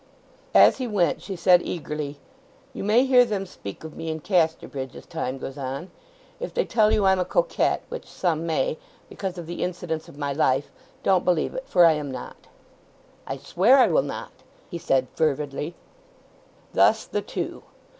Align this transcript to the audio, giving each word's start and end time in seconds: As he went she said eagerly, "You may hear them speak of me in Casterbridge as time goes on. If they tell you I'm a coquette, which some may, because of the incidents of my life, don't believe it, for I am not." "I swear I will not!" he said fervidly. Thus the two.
As 0.55 0.79
he 0.79 0.87
went 0.87 1.21
she 1.21 1.35
said 1.35 1.61
eagerly, 1.61 2.19
"You 2.73 2.83
may 2.83 3.05
hear 3.05 3.23
them 3.23 3.45
speak 3.45 3.83
of 3.83 3.95
me 3.95 4.09
in 4.09 4.19
Casterbridge 4.19 4.95
as 4.95 5.05
time 5.05 5.37
goes 5.37 5.59
on. 5.59 5.91
If 6.39 6.55
they 6.55 6.65
tell 6.65 6.91
you 6.91 7.05
I'm 7.05 7.19
a 7.19 7.23
coquette, 7.23 7.83
which 7.89 8.07
some 8.07 8.47
may, 8.47 8.79
because 9.09 9.37
of 9.37 9.45
the 9.45 9.63
incidents 9.63 10.09
of 10.09 10.17
my 10.17 10.33
life, 10.33 10.71
don't 11.03 11.23
believe 11.23 11.53
it, 11.53 11.67
for 11.67 11.85
I 11.85 11.91
am 11.93 12.09
not." 12.11 12.47
"I 13.27 13.37
swear 13.37 13.77
I 13.77 13.89
will 13.89 14.01
not!" 14.01 14.31
he 14.71 14.79
said 14.79 15.07
fervidly. 15.13 15.75
Thus 16.73 17.05
the 17.05 17.21
two. 17.21 17.61